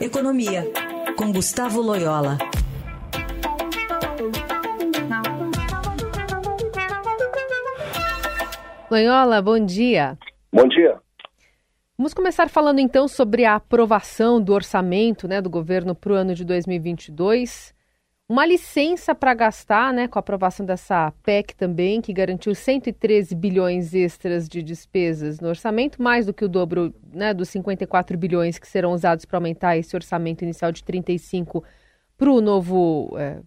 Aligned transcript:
Economia, 0.00 0.64
com 1.16 1.32
Gustavo 1.32 1.80
Loyola. 1.80 2.38
Loyola, 8.88 9.42
bom 9.42 9.58
dia. 9.58 10.16
Bom 10.52 10.68
dia. 10.68 11.00
Vamos 11.98 12.14
começar 12.14 12.48
falando 12.48 12.78
então 12.78 13.08
sobre 13.08 13.44
a 13.44 13.56
aprovação 13.56 14.40
do 14.40 14.52
orçamento 14.52 15.26
né, 15.26 15.42
do 15.42 15.50
governo 15.50 15.96
para 15.96 16.12
o 16.12 16.14
ano 16.14 16.32
de 16.32 16.44
2022. 16.44 17.74
Uma 18.30 18.44
licença 18.44 19.14
para 19.14 19.32
gastar, 19.32 19.90
né, 19.90 20.06
com 20.06 20.18
a 20.18 20.20
aprovação 20.20 20.66
dessa 20.66 21.10
PEC 21.22 21.54
também, 21.54 22.02
que 22.02 22.12
garantiu 22.12 22.54
113 22.54 23.34
bilhões 23.34 23.94
extras 23.94 24.46
de 24.46 24.62
despesas 24.62 25.40
no 25.40 25.48
orçamento, 25.48 26.02
mais 26.02 26.26
do 26.26 26.34
que 26.34 26.44
o 26.44 26.48
dobro 26.48 26.94
né, 27.10 27.32
dos 27.32 27.48
54 27.48 28.18
bilhões 28.18 28.58
que 28.58 28.68
serão 28.68 28.92
usados 28.92 29.24
para 29.24 29.38
aumentar 29.38 29.78
esse 29.78 29.96
orçamento 29.96 30.42
inicial 30.42 30.70
de 30.70 30.84
35 30.84 31.64
para 32.18 32.30
o 32.30 32.42
novo 32.42 33.16
é, 33.18 33.40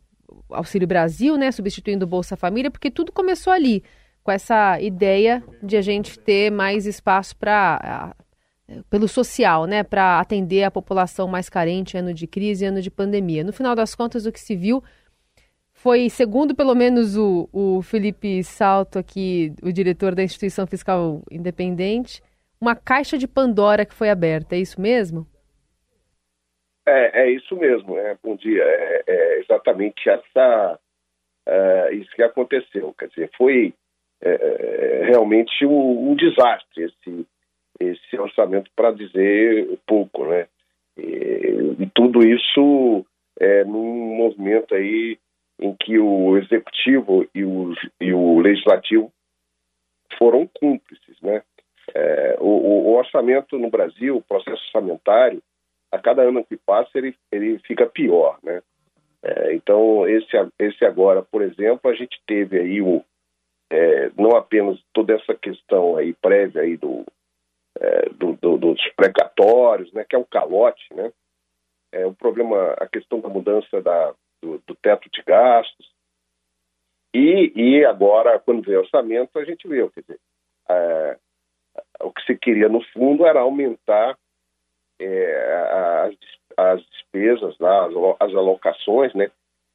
Auxílio 0.50 0.88
Brasil, 0.88 1.38
né, 1.38 1.52
substituindo 1.52 2.06
o 2.06 2.08
Bolsa 2.08 2.36
Família, 2.36 2.72
porque 2.72 2.90
tudo 2.90 3.12
começou 3.12 3.54
ali 3.54 3.84
com 4.24 4.32
essa 4.32 4.82
ideia 4.82 5.44
de 5.62 5.78
a 5.78 5.82
gente 5.84 6.18
ter 6.18 6.52
mais 6.52 6.88
espaço 6.88 7.36
para 7.36 8.16
pelo 8.90 9.08
social, 9.08 9.66
né, 9.66 9.84
para 9.84 10.20
atender 10.20 10.64
a 10.64 10.72
população 10.72 11.28
mais 11.28 11.50
carente 11.50 11.98
ano 11.98 12.14
de 12.14 12.28
crise 12.28 12.66
ano 12.66 12.82
de 12.82 12.92
pandemia. 12.92 13.44
No 13.44 13.54
final 13.54 13.76
das 13.76 13.96
contas, 13.96 14.26
o 14.26 14.32
que 14.32 14.40
se 14.40 14.56
viu 14.56 14.84
foi, 15.74 16.10
segundo 16.10 16.56
pelo 16.56 16.76
menos 16.76 17.18
o, 17.18 17.50
o 17.52 17.82
Felipe 17.82 18.44
Salto 18.44 19.00
aqui, 19.00 19.54
o 19.64 19.72
diretor 19.72 20.14
da 20.14 20.24
instituição 20.24 20.68
fiscal 20.68 21.24
independente, 21.32 22.22
uma 22.60 22.76
caixa 22.76 23.18
de 23.18 23.28
Pandora 23.28 23.86
que 23.86 23.94
foi 23.94 24.10
aberta. 24.10 24.56
É 24.56 24.60
isso 24.60 24.80
mesmo? 24.80 25.26
É, 26.86 27.24
é 27.24 27.32
isso 27.32 27.56
mesmo. 27.56 27.98
É, 27.98 28.16
bom 28.22 28.36
dia. 28.36 28.64
É, 28.64 29.04
é 29.08 29.40
exatamente 29.40 30.08
essa 30.10 30.80
é, 31.48 31.94
isso 31.94 32.12
que 32.16 32.24
aconteceu. 32.24 32.94
Quer 32.98 33.08
dizer, 33.10 33.32
foi 33.36 33.74
é, 34.22 34.30
é, 34.30 35.06
realmente 35.06 35.66
um, 35.66 36.12
um, 36.12 36.16
desastre 36.16 36.84
esse, 36.84 37.26
esse 37.82 38.18
orçamento, 38.18 38.70
para 38.76 38.92
dizer 38.92 39.80
pouco, 39.86 40.26
né? 40.26 40.48
E, 40.98 41.76
e 41.80 41.90
tudo 41.94 42.22
isso 42.24 43.06
é, 43.40 43.64
num 43.64 44.16
movimento 44.16 44.76
aí 44.76 45.18
em 45.60 45.76
que 45.76 45.98
o 45.98 46.38
executivo 46.38 47.28
e 47.34 47.44
o, 47.44 47.74
e 48.00 48.14
o 48.14 48.40
legislativo 48.40 49.12
foram 50.18 50.48
cúmplices, 50.48 51.20
né? 51.22 51.44
É, 51.94 52.38
o, 52.40 52.90
o, 52.90 52.96
orçamento 52.96 53.58
no 53.58 53.70
Brasil, 53.70 54.18
o 54.18 54.22
processo 54.22 54.64
orçamentário, 54.66 55.42
a 55.92 56.00
cada 56.00 56.22
ano 56.22 56.44
que 56.44 56.56
passa 56.56 56.90
ele, 56.96 57.16
ele 57.32 57.60
fica 57.60 57.86
pior, 57.86 58.38
né? 58.44 58.62
É, 59.24 59.54
então 59.54 60.08
esse 60.08 60.32
esse 60.58 60.84
agora, 60.84 61.22
por 61.22 61.42
exemplo, 61.42 61.92
a 61.92 61.94
gente 61.94 62.20
teve 62.26 62.60
aí 62.60 62.82
o, 62.82 63.04
é, 63.72 64.12
não 64.18 64.36
apenas 64.36 64.80
toda 64.94 65.14
essa 65.14 65.36
questão 65.36 65.96
aí 65.96 66.14
prévia 66.14 66.62
aí 66.64 66.76
do, 66.76 67.06
é, 67.82 68.10
do, 68.10 68.34
do, 68.34 68.58
dos 68.58 68.80
precatórios, 68.96 69.92
né, 69.92 70.06
que 70.08 70.16
é 70.16 70.20
um 70.20 70.24
calote, 70.24 70.94
né, 70.94 71.12
é 71.92 72.06
o 72.06 72.14
problema, 72.14 72.74
a 72.74 72.88
questão 72.88 73.20
da 73.20 73.28
mudança 73.28 73.82
da, 73.82 74.14
do, 74.42 74.62
do 74.68 74.76
teto 74.76 75.10
de 75.10 75.24
gastos, 75.24 75.92
e, 77.14 77.52
e 77.56 77.86
agora, 77.86 78.40
quando 78.40 78.64
vem 78.64 78.78
o 78.78 78.82
orçamento, 78.82 79.38
a 79.38 79.44
gente 79.44 79.68
vê, 79.68 79.88
quer 79.90 80.02
dizer, 80.02 80.20
é, 80.70 81.18
o 82.02 82.12
que 82.12 82.24
se 82.24 82.38
queria 82.38 82.70
no 82.70 82.82
fundo 82.94 83.26
era 83.26 83.42
aumentar 83.42 84.18
é, 85.00 86.06
as, 86.06 86.16
as 86.58 86.86
despesas, 86.90 87.58
lá, 87.60 87.88
as, 87.88 87.94
as 88.20 88.36
alocações, 88.36 89.14
né, 89.14 89.30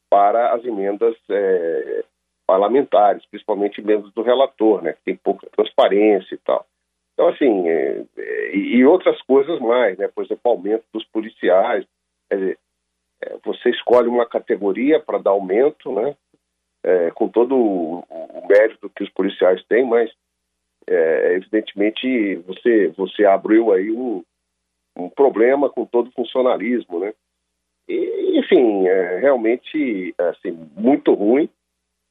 para 0.08 0.54
as 0.54 0.64
emendas 0.64 1.16
é, 1.28 2.04
parlamentares, 2.46 3.26
principalmente 3.26 3.82
membros 3.82 4.12
do 4.14 4.22
relator, 4.22 4.80
né, 4.80 4.92
que 4.92 5.02
tem 5.04 5.16
pouca 5.16 5.48
transparência 5.50 6.34
e 6.34 6.38
tal. 6.38 6.64
Então, 7.16 7.28
assim, 7.28 7.66
é, 7.66 8.04
é, 8.18 8.54
e 8.54 8.84
outras 8.84 9.20
coisas 9.22 9.58
mais, 9.58 9.96
né, 9.96 10.06
por 10.06 10.22
exemplo, 10.22 10.42
aumento 10.44 10.84
dos 10.92 11.02
policiais, 11.06 11.86
quer 12.28 12.36
dizer, 12.36 12.58
é, 13.22 13.38
você 13.42 13.70
escolhe 13.70 14.06
uma 14.06 14.26
categoria 14.26 15.00
para 15.00 15.16
dar 15.16 15.30
aumento, 15.30 15.90
né, 15.92 16.14
é, 16.84 17.10
com 17.12 17.26
todo 17.26 17.56
o, 17.56 18.00
o, 18.00 18.46
mérito 18.46 18.90
que 18.90 19.02
os 19.02 19.08
policiais 19.08 19.64
têm, 19.64 19.86
mas 19.86 20.12
é, 20.86 21.36
evidentemente 21.36 22.36
você, 22.46 22.88
você 22.88 23.24
abriu 23.24 23.72
aí 23.72 23.90
um, 23.90 24.22
um 24.94 25.08
problema 25.08 25.70
com 25.70 25.86
todo 25.86 26.08
o 26.08 26.12
funcionalismo, 26.12 27.00
né, 27.00 27.14
e, 27.88 28.38
enfim, 28.38 28.86
é 28.86 29.20
realmente 29.20 30.14
assim, 30.18 30.50
muito 30.76 31.14
ruim, 31.14 31.48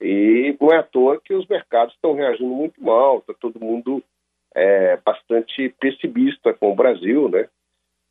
e 0.02 0.58
não 0.60 0.74
é 0.74 0.78
à 0.78 0.84
toa 0.84 1.22
que 1.24 1.36
os 1.36 1.46
mercados 1.48 1.94
estão 1.94 2.16
reagindo 2.16 2.50
muito 2.50 2.84
mal, 2.84 3.20
está 3.20 3.36
todo 3.36 3.64
mundo 3.64 4.04
é, 4.56 4.98
bastante 5.06 5.70
pessimista 5.80 6.54
com 6.54 6.72
o 6.72 6.76
Brasil, 6.76 7.30
né? 7.30 7.48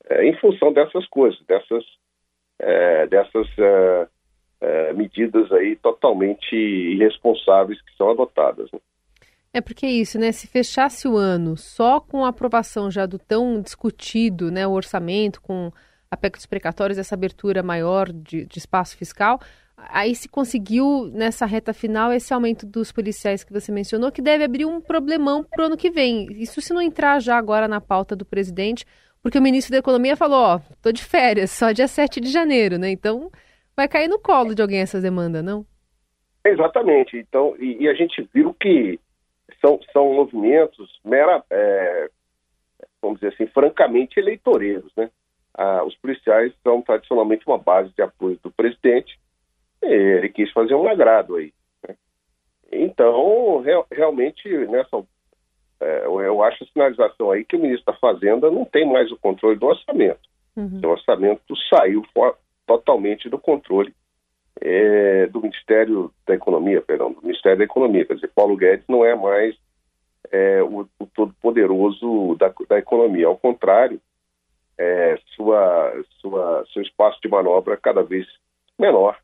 É, 0.09 0.25
em 0.27 0.37
função 0.38 0.72
dessas 0.72 1.06
coisas, 1.09 1.41
dessas, 1.47 1.82
é, 2.59 3.06
dessas 3.06 3.49
é, 3.59 4.09
é, 4.60 4.93
medidas 4.93 5.50
aí 5.50 5.77
totalmente 5.77 6.54
irresponsáveis 6.54 7.81
que 7.81 7.97
são 7.97 8.10
adotadas. 8.10 8.71
Né? 8.71 8.78
É 9.54 9.62
porque 9.62 9.87
é 9.87 9.91
isso, 9.91 10.19
né? 10.19 10.31
Se 10.31 10.47
fechasse 10.47 11.09
o 11.09 11.16
ano 11.16 11.56
só 11.56 12.00
com 12.00 12.25
a 12.25 12.28
aprovação 12.28 12.91
já 12.91 13.06
do 13.06 13.19
tão 13.19 13.62
discutido, 13.62 14.50
né, 14.50 14.66
o 14.66 14.72
orçamento, 14.72 15.41
com 15.41 15.72
dos 16.33 16.47
precatórios, 16.47 16.97
essa 16.97 17.16
abertura 17.16 17.60
maior 17.60 18.12
de, 18.12 18.47
de 18.47 18.59
espaço 18.59 18.97
fiscal, 18.97 19.41
Aí 19.91 20.15
se 20.15 20.28
conseguiu, 20.28 21.11
nessa 21.12 21.47
reta 21.47 21.72
final, 21.72 22.12
esse 22.12 22.33
aumento 22.33 22.67
dos 22.67 22.93
policiais 22.93 23.45
que 23.45 23.53
você 23.53 23.71
mencionou, 23.72 24.12
que 24.12 24.22
deve 24.22 24.45
abrir 24.45 24.65
um 24.65 24.81
problemão 24.81 25.45
para 25.45 25.62
o 25.62 25.67
ano 25.67 25.77
que 25.77 25.91
vem. 25.91 26.27
Isso 26.33 26.61
se 26.61 26.72
não 26.72 26.81
entrar 26.81 27.21
já 27.21 27.37
agora 27.37 27.69
na 27.69 27.81
pauta 27.81 28.15
do 28.17 28.25
presidente, 28.25 28.84
porque 29.22 29.39
o 29.39 29.43
ministro 29.43 29.72
da 29.72 29.78
Economia 29.78 30.17
falou, 30.17 30.39
ó, 30.39 30.61
tô 30.83 30.93
de 30.93 31.03
férias, 31.03 31.50
só 31.50 31.72
dia 31.72 31.89
7 31.89 32.21
de 32.21 32.31
janeiro, 32.31 32.78
né? 32.78 32.91
Então 32.91 33.31
vai 33.77 33.89
cair 33.89 34.09
no 34.09 34.19
colo 34.19 34.55
de 34.55 34.62
alguém 34.62 34.81
essa 34.81 35.00
demanda, 35.00 35.43
não? 35.43 35.67
Exatamente. 36.45 37.16
Então, 37.16 37.56
e, 37.59 37.84
e 37.84 37.89
a 37.89 37.95
gente 37.95 38.28
viu 38.33 38.55
que 38.55 39.01
são, 39.61 39.81
são 39.93 40.12
movimentos 40.12 41.01
mera, 41.05 41.43
é, 41.51 42.11
vamos 43.01 43.19
dizer 43.19 43.33
assim, 43.34 43.47
francamente 43.47 44.19
eleitoreiros, 44.21 44.93
né? 44.97 45.11
Ah, 45.56 45.84
os 45.84 45.97
policiais 45.97 46.53
são 46.62 46.83
tradicionalmente 46.83 47.47
uma 47.47 47.59
base 47.59 47.93
de 47.95 48.03
apoio 48.03 48.39
do 48.43 48.51
presidente 48.51 49.19
ele 49.87 50.28
quis 50.28 50.50
fazer 50.53 50.75
um 50.75 50.89
agrado 50.89 51.37
aí. 51.37 51.53
Né? 51.87 51.97
Então, 52.72 53.61
real, 53.61 53.87
realmente, 53.91 54.49
nessa, 54.67 55.03
é, 55.81 56.06
eu 56.06 56.43
acho 56.43 56.65
a 56.65 56.67
sinalização 56.67 57.31
aí 57.31 57.45
que 57.45 57.56
o 57.56 57.61
ministro 57.61 57.93
da 57.93 57.99
Fazenda 57.99 58.50
não 58.50 58.65
tem 58.65 58.87
mais 58.87 59.11
o 59.11 59.19
controle 59.19 59.59
do 59.59 59.67
orçamento. 59.67 60.28
Uhum. 60.56 60.81
O 60.84 60.89
orçamento 60.89 61.55
saiu 61.69 62.03
for, 62.12 62.37
totalmente 62.67 63.28
do 63.28 63.39
controle 63.39 63.95
é, 64.61 65.27
do 65.27 65.41
Ministério 65.41 66.11
da 66.27 66.34
Economia, 66.34 66.81
perdão, 66.81 67.12
do 67.12 67.22
Ministério 67.22 67.59
da 67.59 67.65
Economia. 67.65 68.05
Quer 68.05 68.15
dizer, 68.15 68.31
Paulo 68.34 68.56
Guedes 68.56 68.87
não 68.89 69.05
é 69.05 69.15
mais 69.15 69.56
é, 70.31 70.62
o, 70.62 70.89
o 70.99 71.06
todo-poderoso 71.06 72.37
da, 72.37 72.53
da 72.69 72.78
economia. 72.78 73.27
Ao 73.27 73.37
contrário, 73.37 74.01
é, 74.78 75.19
sua, 75.34 75.93
sua, 76.21 76.65
seu 76.72 76.83
espaço 76.83 77.21
de 77.22 77.28
manobra 77.28 77.75
é 77.75 77.78
cada 77.78 78.03
vez 78.03 78.27
menor. 78.78 79.19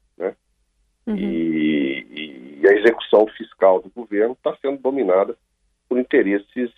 Uhum. 1.07 1.17
E, 1.17 2.61
e, 2.63 2.69
a 2.69 2.73
execução 2.73 3.27
fiscal 3.37 3.81
do 3.81 3.91
governo 3.91 4.33
está 4.35 4.57
sendo 4.61 4.79
dominada 4.79 5.37
por 5.89 5.99
interesses 5.99 6.71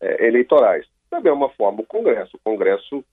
é, 0.00 0.26
eleitorais. 0.26 0.86
Da 1.10 1.20
mesma 1.20 1.48
forma, 1.50 1.80
o 1.80 1.86
Congresso. 1.86 2.36
O 2.36 2.40
Congresso 2.40 3.04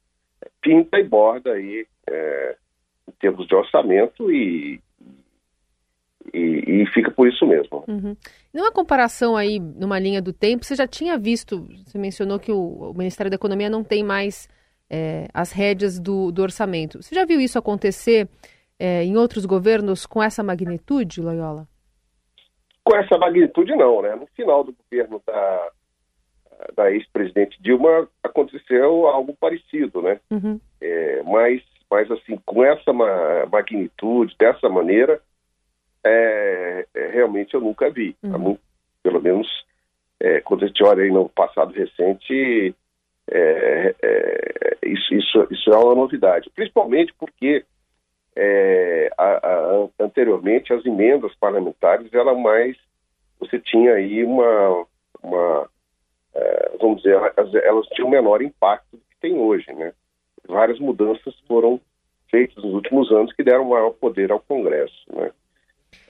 pinta 0.61 0.99
e 0.99 1.03
borda 1.03 1.53
aí 1.53 1.87
é, 2.07 2.55
em 3.07 3.11
termos 3.13 3.47
de 3.47 3.55
orçamento 3.55 4.31
e, 4.31 4.79
e, 6.33 6.39
e, 6.83 6.85
fica 6.93 7.09
por 7.09 7.27
isso 7.27 7.45
mesmo. 7.45 7.83
Uhum. 7.87 8.15
Numa 8.53 8.71
comparação 8.71 9.35
aí, 9.35 9.59
numa 9.59 9.97
linha 9.97 10.21
do 10.21 10.33
tempo, 10.33 10.65
você 10.65 10.75
já 10.75 10.87
tinha 10.87 11.17
visto, 11.17 11.67
você 11.85 11.97
mencionou 11.97 12.39
que 12.39 12.51
o, 12.51 12.91
o 12.91 12.93
Ministério 12.93 13.29
da 13.29 13.35
Economia 13.35 13.69
não 13.69 13.83
tem 13.83 14.03
mais 14.03 14.47
é, 14.89 15.27
as 15.33 15.51
rédeas 15.51 15.99
do, 15.99 16.31
do 16.31 16.41
orçamento. 16.41 17.01
Você 17.01 17.15
já 17.15 17.25
viu 17.25 17.39
isso 17.39 17.57
acontecer 17.57 18.27
é, 18.79 19.03
em 19.03 19.17
outros 19.17 19.45
governos 19.45 20.05
com 20.05 20.21
essa 20.21 20.43
magnitude, 20.43 21.21
Loyola? 21.21 21.67
Com 22.83 22.95
essa 22.95 23.17
magnitude, 23.17 23.75
não. 23.75 24.01
Né? 24.01 24.15
No 24.15 24.27
final 24.27 24.63
do 24.63 24.73
governo 24.73 25.21
da, 25.25 25.71
da 26.75 26.91
ex-presidente 26.91 27.61
Dilma, 27.61 28.07
aconteceu 28.23 29.07
algo 29.07 29.35
parecido, 29.39 30.01
né? 30.01 30.19
Uhum. 30.31 30.59
É, 30.81 31.23
mas, 31.23 31.61
mas, 31.89 32.09
assim, 32.11 32.39
com 32.45 32.63
essa 32.63 32.93
magnitude, 32.93 34.35
dessa 34.37 34.69
maneira, 34.69 35.21
é, 36.05 36.85
é, 36.95 37.07
realmente 37.07 37.53
eu 37.53 37.61
nunca 37.61 37.89
vi. 37.89 38.15
Uhum. 38.23 38.39
Muito, 38.39 38.61
pelo 39.03 39.21
menos, 39.21 39.47
é, 40.19 40.39
quando 40.41 40.63
a 40.63 40.67
gente 40.67 40.83
olha 40.83 41.03
aí 41.03 41.11
no 41.11 41.29
passado 41.29 41.73
recente, 41.73 42.75
é, 43.29 43.95
isso, 44.83 45.13
isso, 45.13 45.47
isso 45.51 45.69
é 45.71 45.77
uma 45.77 45.95
novidade, 45.95 46.49
principalmente 46.55 47.13
porque 47.19 47.65
é, 48.39 49.09
a, 49.17 49.23
a, 49.23 49.87
anteriormente 49.99 50.71
as 50.71 50.85
emendas 50.85 51.33
parlamentares 51.35 52.13
eram 52.13 52.37
mais 52.37 52.77
você 53.39 53.59
tinha 53.59 53.93
aí 53.93 54.23
uma, 54.23 54.85
uma 55.23 55.69
é, 56.35 56.71
vamos 56.79 57.01
dizer 57.01 57.15
elas, 57.15 57.53
elas 57.55 57.87
tinham 57.87 58.09
menor 58.09 58.41
impacto 58.43 58.91
do 58.91 58.97
que 58.97 59.19
tem 59.19 59.37
hoje, 59.37 59.71
né? 59.73 59.91
Várias 60.47 60.79
mudanças 60.79 61.35
foram 61.47 61.81
feitas 62.29 62.63
nos 62.63 62.73
últimos 62.73 63.11
anos 63.11 63.33
que 63.33 63.43
deram 63.43 63.65
maior 63.65 63.91
poder 63.91 64.31
ao 64.31 64.39
Congresso, 64.39 65.05
né? 65.13 65.31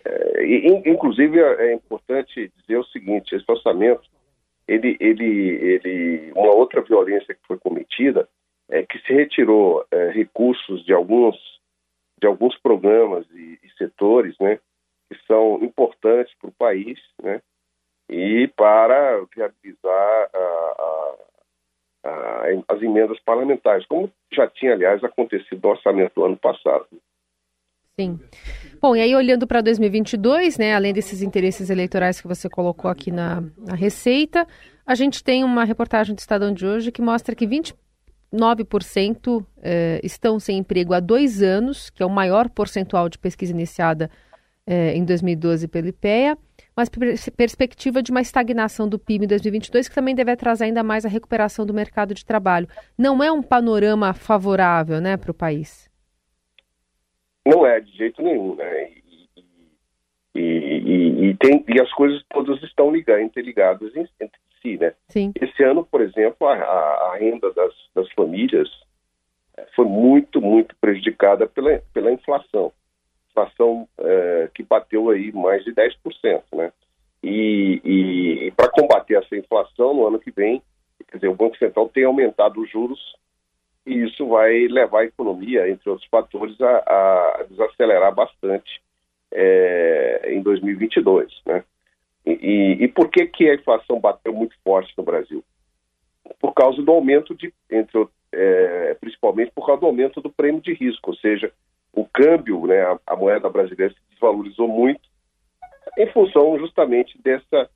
É, 0.06 0.44
e, 0.46 0.68
inclusive 0.86 1.40
é, 1.40 1.70
é 1.70 1.74
importante 1.74 2.52
dizer 2.58 2.78
o 2.78 2.86
seguinte: 2.86 3.36
esse 3.36 3.46
orçamento, 3.48 4.04
ele, 4.68 4.98
ele, 5.00 5.26
ele, 5.26 6.32
uma 6.36 6.52
outra 6.52 6.82
violência 6.82 7.34
que 7.34 7.48
foi 7.48 7.58
cometida 7.58 8.28
é 8.70 8.84
que 8.84 9.00
se 9.00 9.14
retirou 9.14 9.86
é, 9.92 10.10
recursos 10.10 10.84
de 10.86 10.94
alguns 10.94 11.57
de 12.20 12.28
alguns 12.28 12.58
programas 12.60 13.26
e, 13.32 13.60
e 13.64 13.70
setores, 13.78 14.36
né, 14.40 14.60
que 15.10 15.18
são 15.26 15.64
importantes 15.64 16.34
para 16.40 16.50
o 16.50 16.54
país, 16.54 17.00
né, 17.22 17.42
e 18.10 18.48
para 18.56 19.24
viabilizar 19.36 20.30
a, 20.34 21.16
a, 22.04 22.10
a, 22.10 22.44
as 22.70 22.82
emendas 22.82 23.20
parlamentares, 23.22 23.86
como 23.88 24.12
já 24.34 24.48
tinha, 24.48 24.74
aliás, 24.74 25.04
acontecido 25.04 25.62
no 25.62 25.70
orçamento 25.70 26.14
do 26.16 26.26
ano 26.26 26.38
passado. 26.38 26.88
Sim. 28.00 28.20
Bom, 28.80 28.96
e 28.96 29.02
aí 29.02 29.16
olhando 29.16 29.48
para 29.48 29.60
2022, 29.60 30.58
né, 30.60 30.76
além 30.76 30.94
desses 30.94 31.24
interesses 31.24 31.70
eleitorais 31.70 32.22
que 32.22 32.28
você 32.28 32.48
colocou 32.48 32.92
aqui 32.92 33.12
na, 33.12 33.42
na 33.58 33.76
Receita, 33.76 34.48
a 34.86 34.94
gente 34.94 35.24
tem 35.24 35.44
uma 35.44 35.64
reportagem 35.64 36.14
do 36.14 36.20
Estadão 36.20 36.54
de 36.54 36.66
hoje 36.66 36.92
que 36.92 37.02
mostra 37.02 37.36
que 37.36 37.48
20 37.48 37.74
9% 38.34 39.46
eh, 39.62 40.00
estão 40.04 40.40
sem 40.40 40.58
emprego 40.58 40.94
há 40.94 41.00
dois 41.00 41.42
anos, 41.42 41.90
que 41.90 42.04
é 42.04 42.06
o 42.06 42.10
maior 42.10 42.50
percentual 42.50 43.08
de 43.10 43.18
pesquisa 43.18 43.54
iniciada 43.54 44.10
eh, 44.66 44.94
em 44.96 45.06
2012 45.06 45.68
pelo 45.68 45.88
IPEA, 45.88 46.38
mas 46.76 46.90
perspectiva 47.36 48.04
de 48.04 48.12
uma 48.12 48.22
estagnação 48.22 48.88
do 48.88 49.00
PIB 49.00 49.26
em 49.26 49.28
2022, 49.28 49.88
que 49.88 49.96
também 49.96 50.14
deve 50.14 50.32
atrasar 50.32 50.68
ainda 50.68 50.84
mais 50.84 51.06
a 51.06 51.10
recuperação 51.10 51.66
do 51.66 51.74
mercado 51.74 52.14
de 52.14 52.26
trabalho. 52.26 52.68
Não 52.98 53.24
é 53.24 53.32
um 53.32 53.42
panorama 53.42 54.14
favorável 54.14 55.00
né, 55.00 55.16
para 55.16 55.32
o 55.32 55.34
país? 55.34 55.90
Não 57.46 57.66
é, 57.66 57.80
de 57.80 57.92
jeito 57.96 58.22
nenhum. 58.22 58.56
Né? 58.56 58.97
E, 60.38 60.40
e, 60.40 61.30
e, 61.30 61.38
tem, 61.38 61.66
e 61.68 61.82
as 61.82 61.92
coisas 61.94 62.24
todas 62.30 62.62
estão 62.62 62.92
ligadas, 62.92 63.24
interligadas 63.24 63.96
entre 63.96 64.40
si, 64.62 64.78
né? 64.78 64.94
Sim. 65.10 65.32
Esse 65.42 65.64
ano, 65.64 65.84
por 65.84 66.02
exemplo, 66.02 66.48
a, 66.48 66.54
a 66.54 67.18
renda 67.18 67.52
das, 67.54 67.74
das 67.96 68.12
famílias 68.12 68.70
eh, 69.58 69.66
foi 69.76 69.86
muito, 69.86 70.40
muito 70.40 70.76
prejudicada 70.80 71.48
pela, 71.48 71.82
pela 71.92 72.12
inflação. 72.12 72.72
Inflação 73.32 73.88
é, 74.00 74.50
que 74.54 74.62
bateu 74.62 75.10
aí 75.10 75.32
mais 75.32 75.64
de 75.64 75.74
10%, 75.74 76.44
né? 76.54 76.72
E, 77.24 77.82
e, 77.84 78.48
e 78.48 78.52
para 78.52 78.70
combater 78.70 79.16
essa 79.16 79.36
inflação 79.36 79.94
no 79.94 80.08
ano 80.08 80.20
que 80.20 80.30
vem, 80.30 80.62
quer 81.08 81.18
dizer, 81.18 81.30
o 81.30 81.36
Banco 81.36 81.58
Central 81.58 81.90
tem 81.90 82.04
aumentado 82.04 82.62
os 82.62 82.70
juros 82.70 83.00
e 83.86 84.04
isso 84.04 84.28
vai 84.28 84.68
levar 84.68 85.02
a 85.02 85.06
economia, 85.06 85.68
entre 85.70 85.90
outros 85.90 86.08
fatores, 86.10 86.60
a, 86.62 86.78
a 87.40 87.46
desacelerar 87.50 88.14
bastante 88.14 88.82
é, 89.32 90.34
em 90.34 90.42
2022, 90.42 91.32
né? 91.46 91.64
E, 92.26 92.78
e, 92.82 92.88
por 92.90 93.10
que, 93.10 93.26
que 93.26 93.50
a 93.50 93.56
inflação 93.56 94.02
bateu 94.02 94.34
muito 94.34 94.54
forte 94.62 94.94
no 94.98 95.04
Brasil? 95.04 95.42
Por 96.42 96.54
causa 96.54 96.82
do 96.82 96.92
aumento 96.92 97.34
de, 97.34 97.54
entre, 97.72 98.06
é, 98.34 98.94
principalmente 99.00 99.52
por 99.56 99.66
causa 99.66 99.80
do 99.80 99.88
aumento 99.88 100.20
do 100.20 100.30
prêmio 100.30 100.62
de 100.62 100.74
risco, 100.74 101.12
ou 101.12 101.16
seja, 101.16 101.52
o 101.94 102.06
câmbio, 102.06 102.68
né, 102.68 102.82
a, 102.82 103.00
a 103.08 103.16
moeda 103.16 103.50
brasileira 103.50 103.94
se 103.94 104.00
desvalorizou 104.12 104.68
muito 104.68 105.02
em 105.98 106.12
função 106.12 106.60
justamente 106.60 107.18
dessa 107.22 107.70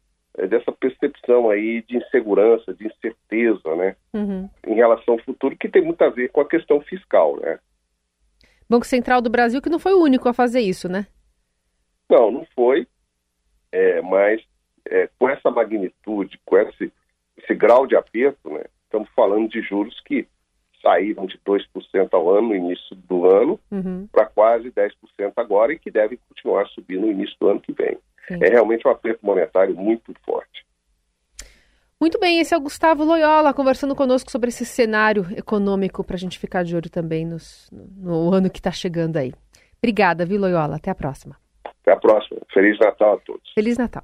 dessa 0.48 0.72
percepção 0.72 1.50
aí 1.50 1.82
de 1.82 1.98
insegurança, 1.98 2.74
de 2.74 2.88
incerteza, 2.88 3.76
né, 3.76 3.98
uhum. 4.14 4.50
em 4.66 4.76
relação 4.76 5.16
ao 5.16 5.24
futuro, 5.24 5.58
que 5.58 5.68
tem 5.68 5.82
muito 5.82 6.02
a 6.02 6.10
ver 6.10 6.30
com 6.30 6.40
a 6.40 6.48
questão 6.48 6.80
fiscal, 6.80 7.38
né. 7.38 7.60
Banco 8.70 8.86
Central 8.86 9.22
do 9.22 9.30
Brasil 9.30 9.62
que 9.62 9.70
não 9.70 9.78
foi 9.78 9.94
o 9.94 10.02
único 10.02 10.30
a 10.30 10.34
fazer 10.34 10.62
isso, 10.62 10.88
né? 10.88 11.06
Não, 12.12 12.30
não 12.30 12.46
foi. 12.54 12.86
É, 13.72 14.02
mas 14.02 14.42
é, 14.86 15.10
com 15.18 15.30
essa 15.30 15.50
magnitude, 15.50 16.38
com 16.44 16.58
esse, 16.58 16.92
esse 17.38 17.56
grau 17.56 17.88
de 17.88 17.96
aperto, 17.96 18.50
né, 18.50 18.66
estamos 18.84 19.10
falando 19.16 19.48
de 19.48 19.62
juros 19.62 19.98
que 20.02 20.28
saíram 20.82 21.26
de 21.26 21.38
2% 21.40 22.10
ao 22.12 22.30
ano 22.30 22.50
no 22.50 22.56
início 22.56 22.96
do 22.96 23.26
ano 23.26 23.58
uhum. 23.72 24.08
para 24.12 24.26
quase 24.26 24.70
10% 24.72 24.92
agora 25.38 25.72
e 25.72 25.80
que 25.80 25.90
devem 25.90 26.20
continuar 26.28 26.68
subindo 26.68 27.02
no 27.02 27.12
início 27.12 27.36
do 27.40 27.48
ano 27.48 27.62
que 27.62 27.72
vem. 27.72 27.98
Sim. 28.28 28.44
É 28.44 28.50
realmente 28.50 28.86
um 28.86 28.92
aperto 28.92 29.26
monetário 29.26 29.76
muito 29.76 30.14
forte. 30.26 30.66
Muito 32.00 32.20
bem, 32.20 32.40
esse 32.40 32.54
é 32.54 32.58
o 32.58 32.62
Gustavo 32.62 33.06
Loyola 33.06 33.54
conversando 33.54 33.96
conosco 33.96 34.32
sobre 34.32 34.50
esse 34.50 34.66
cenário 34.66 35.28
econômico 35.38 36.04
para 36.04 36.16
a 36.16 36.20
gente 36.20 36.40
ficar 36.40 36.64
de 36.64 36.76
olho 36.76 36.90
também 36.90 37.26
nos, 37.26 37.70
no 37.72 38.34
ano 38.34 38.50
que 38.50 38.60
está 38.60 38.72
chegando 38.72 39.18
aí. 39.18 39.32
Obrigada, 39.78 40.26
viu, 40.26 40.40
Loyola? 40.40 40.78
Até 40.78 40.90
a 40.90 40.96
próxima. 40.96 41.38
Até 41.92 41.94
a 41.94 41.96
próxima. 41.98 42.42
Feliz 42.54 42.80
Natal 42.80 43.14
a 43.14 43.18
todos. 43.18 43.42
Feliz 43.54 43.78
Natal. 43.78 44.04